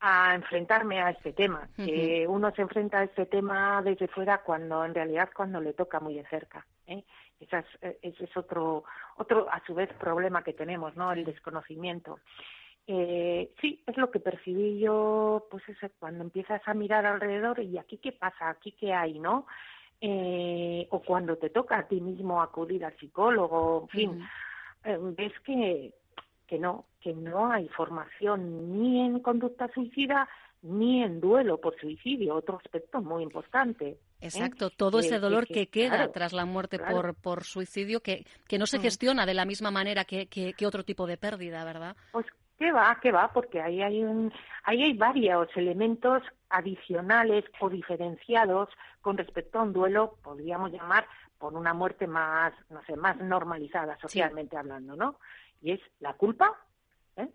a 0.00 0.34
enfrentarme 0.34 1.02
a 1.02 1.10
este 1.10 1.32
tema, 1.32 1.68
uh 1.76 1.82
-huh. 1.82 1.84
que 1.84 2.26
uno 2.28 2.52
se 2.52 2.62
enfrenta 2.62 3.00
a 3.00 3.04
este 3.04 3.26
tema 3.26 3.82
desde 3.82 4.06
fuera 4.06 4.38
cuando 4.42 4.84
en 4.84 4.94
realidad 4.94 5.28
cuando 5.34 5.60
le 5.60 5.72
toca 5.72 5.98
muy 6.00 6.14
de 6.14 6.24
cerca. 6.28 6.64
¿eh? 6.86 7.02
Esa 7.40 7.58
es, 7.60 7.96
ese 8.02 8.24
es 8.24 8.36
otro, 8.36 8.84
otro 9.16 9.48
a 9.50 9.60
su 9.66 9.74
vez 9.74 9.92
problema 9.94 10.42
que 10.42 10.52
tenemos, 10.52 10.96
¿no? 10.96 11.12
El 11.12 11.24
desconocimiento. 11.24 12.20
Eh, 12.86 13.52
sí, 13.60 13.82
es 13.86 13.96
lo 13.96 14.10
que 14.10 14.18
percibí 14.18 14.78
yo, 14.78 15.46
pues 15.50 15.68
eso, 15.68 15.88
cuando 15.98 16.24
empiezas 16.24 16.62
a 16.66 16.74
mirar 16.74 17.04
alrededor 17.04 17.60
y 17.60 17.76
aquí 17.76 17.98
qué 17.98 18.12
pasa, 18.12 18.48
aquí 18.48 18.72
qué 18.72 18.94
hay, 18.94 19.18
¿no? 19.18 19.46
Eh, 20.00 20.86
o 20.90 21.00
cuando 21.00 21.36
te 21.36 21.50
toca 21.50 21.78
a 21.78 21.88
ti 21.88 22.00
mismo 22.00 22.40
acudir 22.40 22.84
al 22.84 22.96
psicólogo, 22.98 23.82
en 23.82 23.88
fin, 23.88 24.10
uh 24.10 24.14
-huh. 24.14 24.28
eh, 24.84 24.98
ves 25.16 25.32
que, 25.44 25.92
que 26.46 26.58
no, 26.58 26.84
que 27.00 27.12
no 27.12 27.50
hay 27.50 27.68
formación 27.68 28.80
ni 28.80 29.00
en 29.00 29.20
conducta 29.20 29.68
suicida 29.72 30.28
ni 30.62 31.02
en 31.02 31.20
duelo 31.20 31.60
por 31.60 31.78
suicidio, 31.78 32.34
otro 32.34 32.56
aspecto 32.56 33.00
muy 33.00 33.22
importante. 33.22 33.88
¿eh? 33.90 33.98
Exacto, 34.20 34.66
¿eh? 34.66 34.72
todo 34.76 34.98
ese 34.98 35.18
dolor 35.18 35.46
que, 35.46 35.54
que, 35.54 35.66
que 35.66 35.80
queda 35.82 35.96
claro, 35.96 36.12
tras 36.12 36.32
la 36.32 36.44
muerte 36.44 36.78
claro. 36.78 36.96
por, 36.96 37.14
por 37.14 37.44
suicidio, 37.44 38.00
que, 38.00 38.24
que 38.48 38.58
no 38.58 38.66
se 38.66 38.80
gestiona 38.80 39.24
de 39.24 39.34
la 39.34 39.44
misma 39.44 39.70
manera 39.70 40.04
que, 40.04 40.26
que, 40.26 40.54
que 40.54 40.66
otro 40.66 40.84
tipo 40.84 41.06
de 41.06 41.16
pérdida, 41.16 41.64
¿verdad? 41.64 41.96
Pues 42.12 42.26
¿Qué 42.58 42.72
va? 42.72 42.98
¿Qué 43.00 43.12
va? 43.12 43.32
Porque 43.32 43.60
ahí 43.60 43.82
hay, 43.82 44.02
un, 44.02 44.32
ahí 44.64 44.82
hay 44.82 44.92
varios 44.94 45.48
elementos 45.56 46.22
adicionales 46.48 47.44
o 47.60 47.70
diferenciados 47.70 48.68
con 49.00 49.16
respecto 49.16 49.58
a 49.58 49.62
un 49.62 49.72
duelo, 49.72 50.18
podríamos 50.22 50.72
llamar, 50.72 51.06
por 51.38 51.54
una 51.54 51.72
muerte 51.72 52.08
más, 52.08 52.52
no 52.68 52.82
sé, 52.82 52.96
más 52.96 53.16
normalizada 53.18 53.96
socialmente 54.00 54.56
sí. 54.56 54.56
hablando, 54.56 54.96
¿no? 54.96 55.20
Y 55.62 55.72
es 55.72 55.80
la 56.00 56.14
culpa, 56.14 56.56
¿eh? 57.16 57.28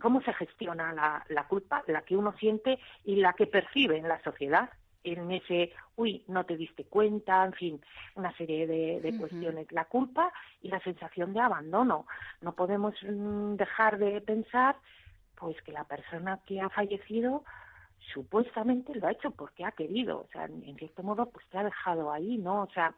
cómo 0.00 0.22
se 0.22 0.32
gestiona 0.32 0.92
la, 0.92 1.24
la 1.28 1.48
culpa, 1.48 1.82
la 1.88 2.02
que 2.02 2.16
uno 2.16 2.32
siente 2.38 2.78
y 3.02 3.16
la 3.16 3.32
que 3.32 3.48
percibe 3.48 3.98
en 3.98 4.08
la 4.08 4.22
sociedad 4.22 4.70
en 5.04 5.30
ese, 5.30 5.72
uy, 5.96 6.24
no 6.28 6.44
te 6.44 6.56
diste 6.56 6.84
cuenta, 6.84 7.44
en 7.44 7.52
fin, 7.52 7.80
una 8.14 8.34
serie 8.36 8.66
de, 8.66 9.00
de 9.00 9.10
uh 9.10 9.12
-huh. 9.12 9.18
cuestiones. 9.20 9.70
La 9.70 9.84
culpa 9.84 10.32
y 10.62 10.68
la 10.68 10.80
sensación 10.80 11.32
de 11.32 11.40
abandono. 11.40 12.06
No 12.40 12.52
podemos 12.52 12.94
mm, 13.02 13.54
dejar 13.56 13.98
de 13.98 14.20
pensar, 14.20 14.76
pues, 15.36 15.60
que 15.62 15.72
la 15.72 15.84
persona 15.84 16.40
que 16.46 16.60
ha 16.60 16.70
fallecido 16.70 17.44
supuestamente 18.12 18.94
lo 18.94 19.06
ha 19.06 19.12
hecho 19.12 19.30
porque 19.30 19.64
ha 19.64 19.72
querido, 19.72 20.20
o 20.20 20.28
sea, 20.32 20.44
en 20.44 20.76
cierto 20.76 21.02
modo, 21.02 21.26
pues 21.26 21.46
te 21.48 21.58
ha 21.58 21.64
dejado 21.64 22.12
ahí, 22.12 22.36
¿no? 22.38 22.62
O 22.62 22.70
sea, 22.70 22.94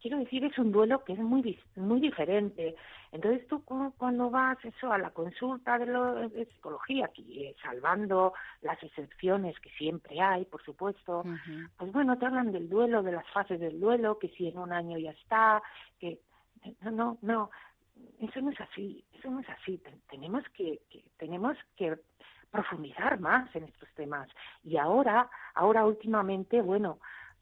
quiero 0.00 0.18
decir, 0.18 0.44
es 0.44 0.58
un 0.58 0.72
duelo 0.72 1.04
que 1.04 1.12
es 1.12 1.18
muy 1.18 1.58
muy 1.76 2.00
diferente. 2.00 2.74
Entonces 3.12 3.46
tú 3.48 3.62
cuando 3.64 4.30
vas 4.30 4.58
eso 4.64 4.92
a 4.92 4.98
la 4.98 5.10
consulta 5.10 5.78
de, 5.78 5.86
lo, 5.86 6.28
de 6.28 6.46
psicología, 6.46 7.06
aquí, 7.06 7.44
eh, 7.44 7.56
salvando 7.62 8.32
las 8.62 8.82
excepciones 8.82 9.58
que 9.60 9.70
siempre 9.70 10.20
hay, 10.20 10.44
por 10.44 10.62
supuesto, 10.62 11.20
uh 11.20 11.24
-huh. 11.24 11.70
pues 11.76 11.92
bueno, 11.92 12.16
te 12.18 12.26
hablan 12.26 12.52
del 12.52 12.68
duelo, 12.68 13.02
de 13.02 13.12
las 13.12 13.28
fases 13.30 13.58
del 13.60 13.80
duelo, 13.80 14.18
que 14.18 14.28
si 14.28 14.48
en 14.48 14.58
un 14.58 14.72
año 14.72 14.98
ya 14.98 15.10
está, 15.10 15.62
que 15.98 16.20
no, 16.82 16.90
no, 16.90 17.18
no, 17.22 17.50
eso 18.20 18.40
no 18.40 18.50
es 18.50 18.60
así, 18.60 19.04
eso 19.18 19.30
no 19.30 19.40
es 19.40 19.48
así. 19.48 19.80
Tenemos 20.08 20.44
que, 20.50 20.80
que 20.90 21.04
tenemos 21.18 21.56
que 21.76 21.96
profundizar 22.50 23.18
más 23.20 23.54
en 23.54 23.64
estos 23.64 23.88
temas. 23.94 24.28
Y 24.64 24.76
ahora, 24.76 25.28
ahora 25.54 25.84
últimamente, 25.84 26.60
bueno, 26.60 26.98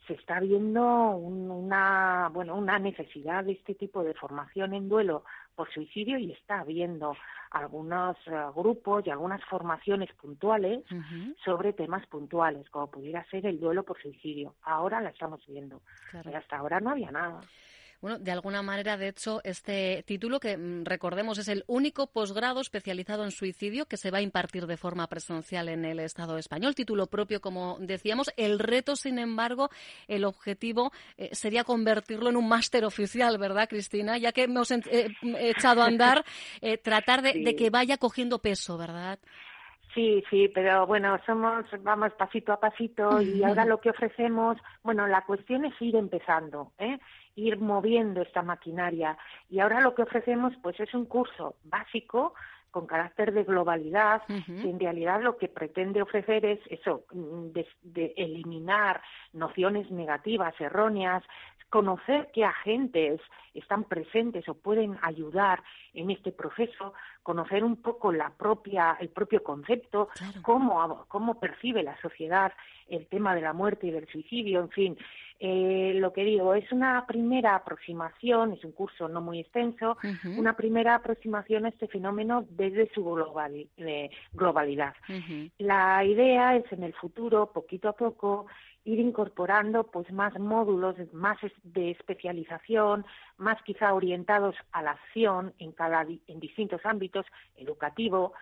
se 0.08 0.14
está 0.14 0.40
viendo 0.40 0.82
un, 1.10 1.50
una 1.50 2.30
bueno 2.32 2.56
una 2.56 2.78
necesidad 2.78 3.44
de 3.44 3.52
este 3.52 3.74
tipo 3.74 4.02
de 4.02 4.14
formación 4.14 4.74
en 4.74 4.88
duelo 4.88 5.22
por 5.54 5.70
suicidio 5.72 6.18
y 6.18 6.32
está 6.32 6.60
habiendo 6.60 7.14
algunos 7.50 8.16
uh, 8.26 8.52
grupos 8.58 9.06
y 9.06 9.10
algunas 9.10 9.44
formaciones 9.44 10.10
puntuales 10.14 10.80
uh 10.90 10.94
-huh. 10.94 11.36
sobre 11.44 11.72
temas 11.74 12.06
puntuales 12.06 12.68
como 12.70 12.90
pudiera 12.90 13.24
ser 13.26 13.46
el 13.46 13.60
duelo 13.60 13.84
por 13.84 14.00
suicidio 14.00 14.54
ahora 14.62 15.00
la 15.00 15.10
estamos 15.10 15.46
viendo 15.46 15.80
claro. 16.10 16.24
pero 16.24 16.38
hasta 16.38 16.56
ahora 16.56 16.80
no 16.80 16.90
había 16.90 17.10
nada 17.10 17.40
bueno, 18.00 18.18
de 18.18 18.30
alguna 18.30 18.62
manera, 18.62 18.96
de 18.96 19.08
hecho, 19.08 19.40
este 19.42 20.04
título, 20.06 20.38
que 20.38 20.56
mm, 20.56 20.84
recordemos 20.84 21.38
es 21.38 21.48
el 21.48 21.64
único 21.66 22.06
posgrado 22.06 22.60
especializado 22.60 23.24
en 23.24 23.32
suicidio 23.32 23.86
que 23.86 23.96
se 23.96 24.10
va 24.10 24.18
a 24.18 24.22
impartir 24.22 24.66
de 24.66 24.76
forma 24.76 25.08
presencial 25.08 25.68
en 25.68 25.84
el 25.84 25.98
Estado 25.98 26.38
español. 26.38 26.74
Título 26.74 27.08
propio, 27.08 27.40
como 27.40 27.76
decíamos. 27.80 28.32
El 28.36 28.60
reto, 28.60 28.94
sin 28.94 29.18
embargo, 29.18 29.70
el 30.06 30.24
objetivo 30.24 30.92
eh, 31.16 31.30
sería 31.32 31.64
convertirlo 31.64 32.30
en 32.30 32.36
un 32.36 32.48
máster 32.48 32.84
oficial, 32.84 33.36
¿verdad, 33.38 33.68
Cristina? 33.68 34.16
Ya 34.16 34.30
que 34.32 34.44
hemos 34.44 34.70
eh, 34.70 35.08
echado 35.40 35.82
a 35.82 35.86
andar, 35.86 36.24
eh, 36.62 36.78
tratar 36.78 37.22
de, 37.22 37.32
sí. 37.32 37.44
de 37.44 37.56
que 37.56 37.70
vaya 37.70 37.96
cogiendo 37.96 38.38
peso, 38.38 38.78
¿verdad? 38.78 39.18
Sí, 39.94 40.22
sí, 40.30 40.48
pero 40.54 40.86
bueno, 40.86 41.18
somos, 41.26 41.64
vamos 41.80 42.12
pasito 42.12 42.52
a 42.52 42.60
pasito 42.60 43.20
y 43.20 43.42
ahora 43.42 43.64
lo 43.64 43.80
que 43.80 43.90
ofrecemos, 43.90 44.56
bueno, 44.82 45.06
la 45.08 45.24
cuestión 45.24 45.64
es 45.64 45.74
ir 45.80 45.96
empezando, 45.96 46.72
¿eh? 46.78 46.98
Ir 47.38 47.58
moviendo 47.60 48.22
esta 48.22 48.42
maquinaria. 48.42 49.16
Y 49.48 49.60
ahora 49.60 49.80
lo 49.80 49.94
que 49.94 50.02
ofrecemos 50.02 50.52
pues 50.62 50.78
es 50.80 50.92
un 50.94 51.06
curso 51.06 51.56
básico 51.64 52.34
con 52.70 52.86
carácter 52.86 53.32
de 53.32 53.44
globalidad, 53.44 54.22
uh 54.28 54.32
-huh. 54.32 54.62
que 54.62 54.70
en 54.70 54.78
realidad 54.78 55.22
lo 55.22 55.38
que 55.38 55.48
pretende 55.48 56.02
ofrecer 56.02 56.44
es 56.44 56.60
eso, 56.68 57.04
de, 57.12 57.66
de 57.82 58.12
eliminar 58.16 59.00
nociones 59.32 59.90
negativas, 59.90 60.54
erróneas, 60.60 61.22
conocer 61.70 62.30
qué 62.32 62.44
agentes 62.44 63.20
están 63.54 63.84
presentes 63.84 64.48
o 64.48 64.54
pueden 64.54 64.96
ayudar 65.02 65.62
en 65.94 66.10
este 66.10 66.32
proceso, 66.32 66.94
conocer 67.22 67.64
un 67.64 67.76
poco 67.76 68.12
la 68.12 68.30
propia, 68.30 68.96
el 69.00 69.08
propio 69.08 69.42
concepto, 69.42 70.08
cómo, 70.42 71.04
cómo 71.08 71.40
percibe 71.40 71.82
la 71.82 72.00
sociedad 72.00 72.52
el 72.88 73.06
tema 73.06 73.34
de 73.34 73.42
la 73.42 73.52
muerte 73.52 73.86
y 73.86 73.90
del 73.90 74.08
suicidio, 74.08 74.60
en 74.60 74.70
fin. 74.70 74.98
Eh, 75.40 75.92
lo 75.96 76.12
que 76.12 76.24
digo, 76.24 76.54
es 76.54 76.70
una 76.72 77.06
primera 77.06 77.54
aproximación, 77.54 78.52
es 78.52 78.64
un 78.64 78.72
curso 78.72 79.08
no 79.08 79.20
muy 79.20 79.38
extenso, 79.40 79.96
una 80.36 80.56
primera 80.56 80.96
aproximación 80.96 81.64
a 81.64 81.68
este 81.68 81.86
fenómeno 81.86 82.44
desde 82.50 82.90
su 82.92 83.04
globalidad. 83.04 84.94
La 85.58 86.04
idea 86.04 86.56
es 86.56 86.64
en 86.72 86.82
el 86.82 86.92
futuro, 86.94 87.52
poquito 87.52 87.88
a 87.88 87.92
poco, 87.92 88.46
ir 88.88 89.00
incorporando 89.00 89.84
pues 89.84 90.10
más 90.10 90.38
módulos 90.38 90.96
más 91.12 91.36
de 91.62 91.90
especialización, 91.90 93.04
más 93.36 93.62
quizá 93.62 93.92
orientados 93.92 94.56
a 94.72 94.82
la 94.82 94.92
acción 94.92 95.52
en 95.58 95.72
cada 95.72 96.06
en 96.26 96.40
distintos 96.40 96.80
ámbitos, 96.84 97.26
educativo, 97.56 98.32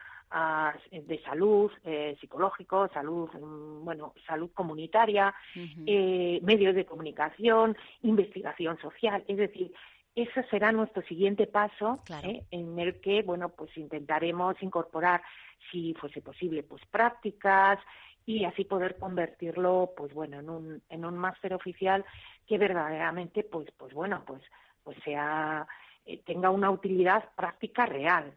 de 0.91 1.23
salud, 1.25 1.71
eh, 1.85 2.17
psicológico, 2.21 2.89
salud, 2.93 3.31
mm, 3.31 3.85
bueno, 3.85 4.13
salud 4.27 4.51
comunitaria, 4.53 5.33
eh, 5.55 6.41
medios 6.43 6.75
de 6.75 6.85
comunicación, 6.85 7.77
investigación 8.03 8.77
social, 8.81 9.25
es 9.29 9.37
decir, 9.37 9.73
ese 10.17 10.43
será 10.51 10.73
nuestro 10.73 11.03
siguiente 11.03 11.47
paso 11.47 12.01
¿eh? 12.25 12.43
en 12.51 12.79
el 12.79 13.01
que, 13.01 13.23
bueno, 13.23 13.51
pues 13.51 13.71
intentaremos 13.77 14.61
incorporar, 14.63 15.23
si 15.71 15.95
fuese 15.95 16.21
posible, 16.23 16.63
pues 16.63 16.83
prácticas 16.91 17.79
y 18.27 18.45
así 18.45 18.65
poder 18.65 18.99
convertirlo, 18.99 19.93
pues 19.97 20.13
bueno, 20.13 20.41
en 20.41 20.51
un, 20.51 20.83
en 20.91 21.05
un 21.05 21.17
máster 21.17 21.55
oficial 21.55 22.05
que 22.47 22.59
verdaderamente, 22.59 23.45
pues, 23.45 23.69
pues 23.79 23.95
bueno, 23.95 24.23
pues, 24.27 24.43
pues 24.83 24.99
sea, 25.05 25.67
tenga 26.27 26.51
una 26.51 26.71
utilidad 26.71 27.25
práctica 27.37 27.87
real, 27.87 28.35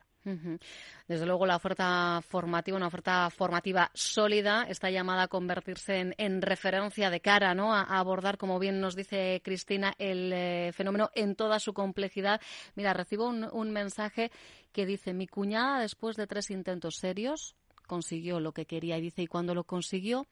desde 1.08 1.26
luego 1.26 1.46
la 1.46 1.56
oferta 1.56 2.22
formativa, 2.22 2.78
una 2.78 2.88
oferta 2.88 3.30
formativa 3.30 3.90
sólida, 3.94 4.64
está 4.68 4.90
llamada 4.90 5.24
a 5.24 5.28
convertirse 5.28 6.14
en, 6.18 6.42
referencia 6.42 7.10
de 7.10 7.22
cara, 7.22 7.56
¿no? 7.56 7.74
A, 7.74 7.84
abordar, 7.84 8.38
como 8.38 8.60
bien 8.60 8.82
nos 8.82 8.96
dice 8.96 9.42
Cristina, 9.44 9.94
el 9.98 10.32
eh, 10.34 10.72
fenómeno 10.74 11.10
en 11.16 11.36
toda 11.36 11.60
su 11.60 11.74
complejidad. 11.74 12.42
Mira, 12.76 12.94
recibo 12.94 13.28
un, 13.28 13.72
mensaje 13.72 14.32
que 14.72 14.86
dice 14.86 15.14
mi 15.14 15.28
cuñada 15.28 15.80
después 15.80 16.16
de 16.16 16.28
tres 16.28 16.52
intentos 16.52 16.96
serios 16.98 17.56
consiguió 17.90 18.40
lo 18.40 18.54
que 18.54 18.66
quería 18.66 18.98
y 18.98 19.02
dice 19.02 19.24
y 19.24 19.28
cuando 19.28 19.54
lo 19.54 19.66
consiguió 19.66 20.28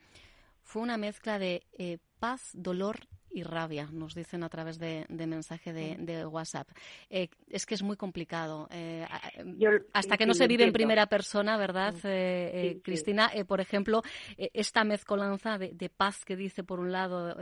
fue 0.64 0.82
una 0.82 0.98
mezcla 0.98 1.40
de 1.40 1.64
eh, 1.78 1.98
paz, 2.20 2.52
dolor 2.54 3.00
y 3.32 3.44
rabia, 3.44 3.88
nos 3.92 4.16
dicen 4.16 4.44
a 4.44 4.50
través 4.50 4.80
de, 4.80 5.06
mensaje 5.10 5.74
de, 5.74 6.26
WhatsApp. 6.26 6.68
Eh, 7.10 7.30
es 7.50 7.66
que 7.66 7.76
es 7.76 7.84
muy 7.84 7.96
complicado. 7.96 8.68
Eh, 8.72 9.06
hasta 9.94 10.18
que 10.18 10.26
no 10.26 10.34
se 10.34 10.48
vive 10.48 10.64
en 10.64 10.74
primera 10.74 11.06
persona, 11.08 11.58
¿verdad, 11.58 11.94
eh, 12.04 12.80
Cristina? 12.84 13.30
por 13.48 13.62
ejemplo, 13.62 14.02
esta 14.38 14.84
mezcolanza 14.84 15.58
de, 15.58 15.90
paz 15.90 16.26
que 16.26 16.36
dice, 16.36 16.64
por 16.64 16.80
un 16.80 16.92
lado, 16.92 17.36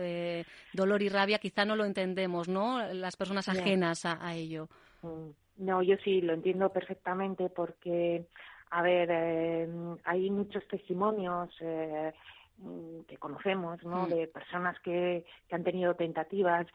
dolor 0.73 1.01
y 1.01 1.09
rabia, 1.09 1.39
quizá 1.39 1.65
no 1.65 1.75
lo 1.75 1.85
entendemos, 1.85 2.47
¿no? 2.47 2.81
Las 2.93 3.15
personas 3.15 3.47
ajenas 3.47 4.05
a, 4.05 4.25
a, 4.25 4.35
ello. 4.35 4.69
Mm. 5.01 5.29
No, 5.57 5.81
yo 5.81 5.95
sí 6.03 6.19
lo 6.19 6.33
entiendo 6.33 6.69
perfectamente 6.69 7.47
porque, 7.49 8.25
a 8.71 8.81
ver, 8.81 9.69
hay 10.03 10.29
muchos 10.29 10.67
testimonios 10.67 11.51
Mm, 12.57 13.01
que 13.07 13.17
conocemos, 13.17 13.83
¿no? 13.83 14.05
Mm. 14.05 14.09
De 14.09 14.27
personas 14.27 14.79
que, 14.79 15.25
que 15.47 15.55
han 15.55 15.63
tenido 15.63 15.93
tentativas 15.95 16.65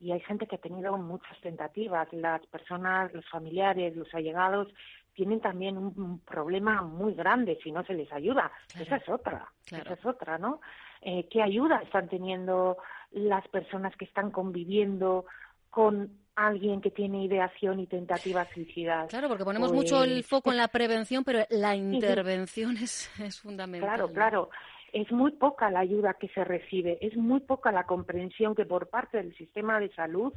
y 0.00 0.10
hay 0.10 0.20
gente 0.20 0.46
que 0.46 0.56
ha 0.56 0.60
tenido 0.60 0.96
muchas 0.96 1.40
tentativas. 1.40 2.12
Las 2.12 2.44
personas, 2.46 3.12
los 3.14 3.28
familiares, 3.28 3.96
los 3.96 4.12
allegados 4.14 4.68
tienen 5.14 5.40
también 5.40 5.76
un, 5.76 6.20
problema 6.20 6.82
muy 6.82 7.14
grande 7.14 7.58
si 7.62 7.70
no 7.70 7.84
se 7.84 7.94
les 7.94 8.12
ayuda. 8.12 8.50
Esa 8.78 8.96
es 8.96 9.08
otra, 9.08 9.48
esa 9.66 9.94
es 9.94 10.06
otra, 10.06 10.38
¿no? 10.38 10.60
Eh, 11.00 11.28
¿Qué 11.28 11.42
ayuda 11.42 11.82
están 11.82 12.08
teniendo 12.08 12.76
las 13.12 13.46
personas 13.48 13.96
que 13.96 14.04
están 14.04 14.30
conviviendo 14.30 15.24
con 15.70 16.10
alguien 16.46 16.80
que 16.80 16.90
tiene 16.90 17.24
ideación 17.24 17.80
y 17.80 17.86
tentativas 17.86 18.48
suicidas. 18.54 19.08
Claro, 19.08 19.28
porque 19.28 19.44
ponemos 19.44 19.72
mucho 19.72 20.04
el 20.04 20.14
pues 20.14 20.26
foco 20.26 20.50
en 20.50 20.56
la 20.56 20.68
prevención, 20.68 21.24
pero 21.24 21.44
la 21.50 21.74
intervención 21.74 22.76
es, 22.76 23.10
es 23.20 23.40
fundamental. 23.40 23.88
Claro, 23.88 24.12
claro 24.12 24.50
es 24.92 25.10
muy 25.12 25.32
poca 25.32 25.70
la 25.70 25.80
ayuda 25.80 26.14
que 26.14 26.28
se 26.28 26.44
recibe, 26.44 26.98
es 27.00 27.16
muy 27.16 27.40
poca 27.40 27.72
la 27.72 27.84
comprensión 27.84 28.54
que 28.54 28.64
por 28.64 28.88
parte 28.88 29.18
del 29.18 29.36
sistema 29.36 29.78
de 29.80 29.92
salud 29.92 30.32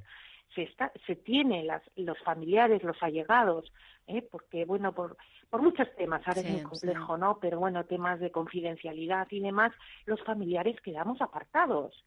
se, 0.56 0.64
está, 0.64 0.92
se 1.06 1.16
tiene 1.16 1.64
las, 1.64 1.82
los 1.96 2.18
familiares, 2.20 2.84
los 2.84 3.02
allegados, 3.02 3.72
¿eh? 4.08 4.22
porque 4.22 4.66
bueno, 4.66 4.94
por, 4.94 5.18
por 5.50 5.62
muchos 5.62 5.88
temas, 5.96 6.22
ahora 6.28 6.42
es 6.42 6.50
muy 6.50 6.62
complejo, 6.62 7.18
¿no? 7.18 7.40
Pero 7.40 7.60
bueno, 7.60 7.86
temas 7.86 8.20
de 8.20 8.32
confidencialidad 8.32 9.28
y 9.32 9.40
demás, 9.40 9.72
los 10.06 10.22
familiares 10.24 10.80
quedamos 10.82 11.22
apartados, 11.22 12.04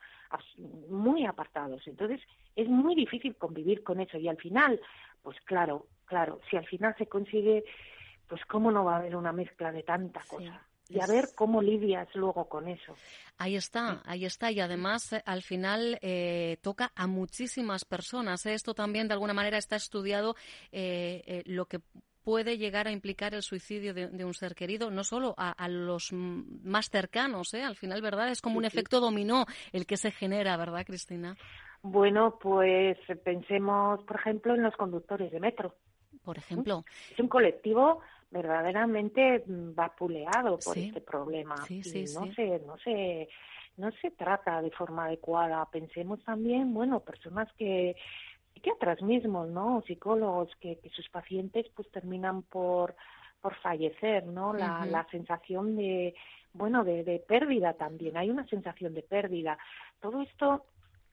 muy 0.88 1.26
apartados. 1.26 1.86
Entonces, 1.86 2.20
es 2.56 2.68
muy 2.68 2.94
difícil 2.94 3.36
convivir 3.36 3.82
con 3.82 4.00
eso 4.00 4.18
y 4.18 4.28
al 4.28 4.36
final, 4.36 4.80
pues 5.22 5.40
claro, 5.44 5.86
claro, 6.06 6.40
si 6.50 6.56
al 6.56 6.66
final 6.66 6.94
se 6.98 7.06
consigue, 7.06 7.64
pues 8.28 8.44
cómo 8.46 8.71
no 8.71 8.84
va 8.84 8.97
a 8.97 8.99
haber 8.99 9.16
una 9.16 9.32
mezcla 9.32 9.73
de 9.73 9.82
tanta 9.82 10.21
cosa 10.28 10.62
y 10.88 11.00
a 11.00 11.06
ver 11.06 11.30
cómo 11.34 11.62
lidias 11.62 12.08
luego 12.14 12.49
con 12.49 12.68
eso. 12.68 12.94
Ahí 13.38 13.56
está, 13.56 14.02
ahí 14.04 14.25
está. 14.25 14.50
Y 14.50 14.60
además, 14.60 15.12
eh, 15.12 15.23
al 15.25 15.42
final, 15.42 15.99
eh, 16.02 16.58
toca 16.62 16.92
a 16.94 17.06
muchísimas 17.06 17.84
personas. 17.84 18.44
¿eh? 18.47 18.54
Esto 18.54 18.75
también, 18.75 19.08
de 19.08 19.14
alguna 19.14 19.34
manera, 19.34 19.58
está 19.58 19.76
estudiado 19.76 20.36
lo 21.47 21.66
que 21.66 21.80
puede 22.23 22.56
llegar 22.56 22.86
a 22.86 22.92
implicar 22.92 23.34
el 23.34 23.42
suicidio 23.42 23.92
de, 23.92 24.25
un 24.25 24.34
ser 24.34 24.54
querido, 24.54 24.90
no 24.90 25.04
solo 25.04 25.34
a, 25.36 25.68
los 25.68 26.10
más 26.12 26.88
cercanos, 26.88 27.52
¿eh? 27.52 27.62
Al 27.62 27.76
final, 27.76 28.00
¿verdad? 28.00 28.30
Es 28.30 28.40
como 28.40 28.56
un 28.56 28.64
efecto 28.64 28.99
dominó 28.99 29.44
el 29.73 29.86
que 29.86 29.99
se 29.99 30.10
genera, 30.10 30.56
¿verdad, 30.56 30.86
Cristina? 30.86 31.36
Bueno, 31.82 32.38
pues 32.40 32.97
pensemos, 33.23 34.02
por 34.04 34.16
ejemplo, 34.16 34.54
en 34.54 34.62
los 34.62 34.75
conductores 34.75 35.30
de 35.30 35.38
metro. 35.38 35.75
Por 36.25 36.38
ejemplo. 36.38 36.84
Es 37.12 37.20
un 37.20 37.28
colectivo 37.28 38.00
verdaderamente 38.34 39.44
vapuleado 39.47 40.58
por 40.58 40.76
este 40.76 41.00
problema. 41.00 41.56
Sí, 41.58 41.84
sí, 41.84 42.04
no 42.12 42.32
se, 42.34 42.58
no 42.66 42.76
se, 42.78 43.28
no 43.76 43.92
se 43.92 44.10
trata 44.10 44.60
de 44.60 44.73
forma 44.73 45.04
adecuada. 45.04 45.64
Pensemos 45.70 46.23
también, 46.25 46.75
bueno, 46.75 46.99
personas 47.00 47.49
que 47.56 47.94
psiquiatras 48.52 49.00
mismos, 49.02 49.49
¿no? 49.50 49.82
Psicólogos 49.86 50.50
que, 50.60 50.78
que 50.80 50.90
sus 50.90 51.08
pacientes 51.10 51.66
pues 51.75 51.88
terminan 51.90 52.42
por 52.42 52.97
por 53.40 53.54
fallecer, 53.56 54.25
¿no? 54.25 54.54
La, 54.54 54.86
la 54.86 55.06
sensación 55.10 55.76
de, 55.76 56.14
bueno, 56.54 56.82
de, 56.82 57.04
de 57.04 57.18
pérdida 57.18 57.75
también. 57.75 58.16
Hay 58.16 58.30
una 58.30 58.47
sensación 58.47 58.94
de 58.94 59.02
pérdida. 59.02 59.58
Todo 60.00 60.23
esto 60.23 60.64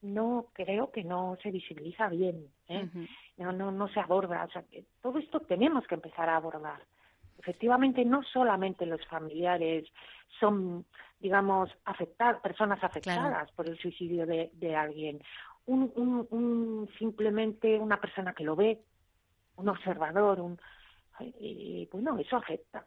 no 0.02 0.48
creo 0.54 0.92
que 0.92 1.04
no 1.04 1.38
se 1.44 1.52
visibiliza 1.52 2.08
bien, 2.08 2.48
¿eh? 2.70 2.88
no, 3.36 3.52
no, 3.52 3.74
no 3.74 3.90
se 3.90 4.00
aborda. 4.00 4.46
O 4.46 4.50
sea, 4.50 4.64
todo 5.02 5.20
esto 5.20 5.42
tenemos 5.42 5.86
que 5.88 5.96
empezar 5.96 6.30
a 6.30 6.38
abordar 6.38 6.82
efectivamente 7.42 8.06
no 8.06 8.24
solamente 8.24 8.86
los 8.86 9.04
familiares 9.08 9.90
son, 10.40 10.86
digamos, 11.20 11.70
afectadas, 11.86 12.40
personas 12.42 12.84
afectadas 12.84 13.52
por 13.54 13.68
el 13.68 13.78
suicidio 13.78 14.26
de, 14.26 14.52
de 14.54 14.76
alguien. 14.76 15.22
Un, 15.66 15.92
un, 15.96 16.28
un, 16.30 16.90
simplemente 16.98 17.80
una 17.80 18.00
persona 18.00 18.34
que 18.34 18.44
lo 18.44 18.56
ve, 18.56 18.80
un 19.58 19.70
observador, 19.70 20.40
un, 20.40 20.60
y, 21.20 21.88
bueno, 21.92 22.18
eso 22.18 22.38
afecta. 22.38 22.86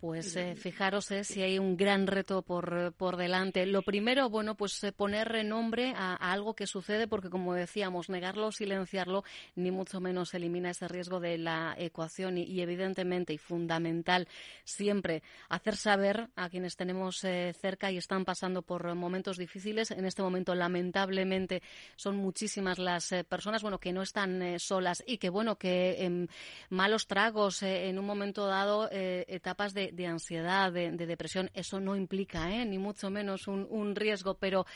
Pues 0.00 0.36
eh, 0.36 0.54
fijaros 0.56 1.10
eh, 1.10 1.24
si 1.24 1.42
hay 1.42 1.58
un 1.58 1.74
gran 1.76 2.06
reto 2.06 2.42
por, 2.42 2.92
por 2.98 3.16
delante. 3.16 3.64
Lo 3.64 3.80
primero, 3.80 4.28
bueno, 4.28 4.54
pues 4.54 4.84
eh, 4.84 4.92
poner 4.92 5.26
renombre 5.26 5.94
a, 5.96 6.14
algo 6.14 6.54
que 6.54 6.66
sucede 6.66 7.08
porque, 7.08 7.30
como 7.30 7.54
decíamos, 7.54 8.10
negarlo 8.10 8.48
o 8.48 8.52
silenciarlo 8.52 9.24
ni 9.54 9.70
mucho 9.70 9.98
menos 10.00 10.34
elimina 10.34 10.70
ese 10.70 10.86
riesgo 10.86 11.18
de 11.18 11.38
la 11.38 11.74
ecuación 11.78 12.36
y, 12.36 12.60
evidentemente 12.60 13.32
y 13.32 13.38
fundamental 13.38 14.28
siempre 14.64 15.22
hacer 15.48 15.76
saber 15.76 16.28
a 16.36 16.50
quienes 16.50 16.76
tenemos 16.76 17.16
cerca 17.18 17.90
y 17.90 17.96
están 17.96 18.24
pasando 18.24 18.60
por 18.60 18.94
momentos 18.94 19.38
difíciles. 19.38 19.90
En 19.90 20.04
este 20.04 20.22
momento, 20.22 20.54
lamentablemente, 20.54 21.62
son 21.96 22.16
muchísimas 22.16 22.78
las 22.78 23.14
personas, 23.28 23.62
bueno, 23.62 23.78
que 23.78 23.92
no 23.92 24.02
están 24.02 24.58
solas 24.58 25.02
y 25.06 25.16
que, 25.18 25.30
bueno, 25.30 25.56
que 25.56 26.04
en 26.04 26.28
malos 26.68 27.06
tragos, 27.06 27.62
en 27.62 27.98
un 27.98 28.04
momento 28.04 28.46
dado, 28.46 28.88
etapas 28.90 29.72
de 29.72 29.85
de, 29.92 30.06
ansiedad, 30.06 30.72
de, 30.72 30.90
depresión, 30.92 31.50
eso 31.54 31.80
no 31.80 31.96
implica, 31.96 32.50
¿eh? 32.50 32.64
ni 32.64 32.78
mucho 32.78 33.10
menos 33.10 33.48
un, 33.48 33.94
riesgo, 33.96 34.34
pero 34.34 34.66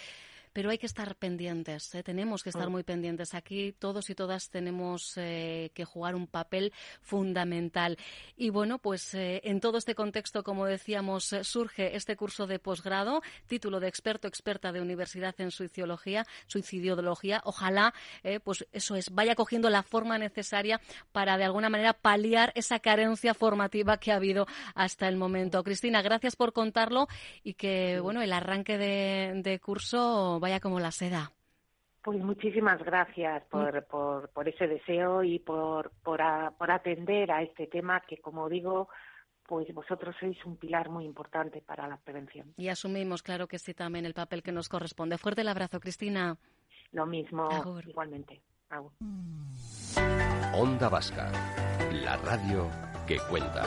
pero 0.53 0.71
hay 0.71 0.79
que 0.79 0.87
estar 0.87 1.15
pendientes, 1.17 1.95
¿eh? 1.95 2.03
tenemos 2.03 2.43
que 2.43 2.51
estar 2.51 2.69
mm. 2.69 2.73
muy 2.73 2.83
pendientes. 2.83 3.35
Aquí 3.35 3.73
todos 3.73 4.11
y 4.11 4.15
todas 4.15 4.51
tenemos 4.51 5.15
eh, 5.17 5.71
que 5.75 5.85
jugar 5.85 6.15
un 6.15 6.27
papel 6.27 6.73
fundamental. 7.01 7.99
Y 8.37 8.51
bueno, 8.51 8.79
pues 8.79 9.15
eh, 9.15 9.41
en 9.45 9.61
todo 9.61 9.79
este 9.79 9.95
contexto, 9.95 10.43
como 10.43 10.67
decíamos, 10.67 11.35
surge 11.43 11.97
este 11.97 12.17
curso 12.17 12.47
de 12.47 12.59
posgrado, 12.59 13.23
título 13.47 13.81
de 13.81 13.89
experto 13.89 14.29
experta 14.29 14.73
de 14.73 14.81
universidad 14.81 15.35
en 15.39 15.51
suicidología, 15.51 16.27
suicidología. 16.47 17.41
Ojalá, 17.45 17.95
pues 18.45 18.67
eso 18.73 18.97
es, 18.97 19.11
vaya 19.11 19.35
cogiendo 19.35 19.71
la 19.71 19.83
forma 19.83 20.19
necesaria 20.19 20.81
para 21.13 21.37
de 21.37 21.45
alguna 21.45 21.69
manera 21.69 21.93
paliar 21.93 22.53
esa 22.55 22.79
carencia 22.79 23.35
formativa 23.35 23.99
que 23.99 24.13
ha 24.13 24.17
habido 24.17 24.47
hasta 24.75 25.09
el 25.09 25.17
momento. 25.17 25.63
Cristina, 25.63 26.03
gracias 26.03 26.37
por 26.37 26.53
contarlo 26.53 27.09
y 27.43 27.55
que 27.55 28.01
bueno 28.01 28.23
el 28.23 28.33
arranque 28.33 28.79
de, 28.79 29.61
curso 29.61 30.40
vaya 30.41 30.61
como 30.61 30.81
la 30.81 30.91
seda. 30.91 31.33
Pues 32.03 32.19
muchísimas 32.19 32.83
gracias 32.83 33.45
por, 33.45 33.85
por, 33.85 34.31
por 34.31 34.49
ese 34.49 34.67
deseo 34.67 35.23
y 35.23 35.39
por, 35.39 35.91
por, 36.03 36.21
por 36.57 36.71
atender 36.71 37.31
a 37.31 37.43
este 37.43 37.67
tema 37.67 38.01
que, 38.01 38.19
como 38.19 38.49
digo, 38.49 38.89
pues 39.47 39.67
vosotros 39.75 40.15
sois 40.19 40.39
un 40.47 40.57
pilar 40.57 40.89
muy 40.89 41.05
importante 41.05 41.61
para 41.61 41.87
la 41.89 41.99
prevención. 41.99 42.55
Y 42.57 42.69
asumimos, 42.69 43.23
claro 43.23 43.49
que 43.49 43.59
sí, 43.59 43.75
también 43.75 44.07
el 44.07 44.15
papel 44.15 44.43
que 44.43 44.53
nos 44.53 44.69
corresponde. 44.69 45.19
Fuerte 45.19 45.43
el 45.43 45.49
abrazo, 45.49 45.81
Cristina. 45.81 46.39
Lo 46.93 47.05
mismo, 47.05 47.49
igualmente. 47.87 48.41
Onda 50.55 50.89
Vasca, 50.89 51.31
la 51.93 52.17
radio 52.19 52.69
que 53.07 53.19
cuenta. 53.29 53.65